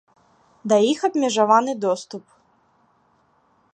[0.71, 2.25] Да іх абмежаваны доступ.